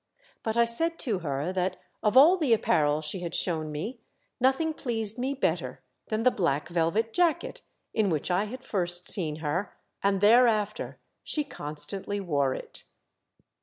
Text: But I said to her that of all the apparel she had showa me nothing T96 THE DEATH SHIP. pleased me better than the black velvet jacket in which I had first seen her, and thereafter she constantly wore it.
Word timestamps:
But 0.41 0.57
I 0.57 0.65
said 0.65 0.97
to 1.01 1.19
her 1.19 1.53
that 1.53 1.77
of 2.01 2.17
all 2.17 2.35
the 2.35 2.53
apparel 2.53 3.01
she 3.01 3.19
had 3.19 3.33
showa 3.33 3.63
me 3.67 3.99
nothing 4.39 4.69
T96 4.73 4.73
THE 4.73 4.73
DEATH 4.73 4.73
SHIP. 4.77 4.83
pleased 4.83 5.17
me 5.19 5.33
better 5.35 5.81
than 6.07 6.23
the 6.23 6.31
black 6.31 6.69
velvet 6.69 7.13
jacket 7.13 7.61
in 7.93 8.09
which 8.09 8.31
I 8.31 8.45
had 8.45 8.63
first 8.65 9.07
seen 9.07 9.35
her, 9.45 9.77
and 10.01 10.19
thereafter 10.19 10.97
she 11.23 11.43
constantly 11.43 12.19
wore 12.19 12.55
it. 12.55 12.85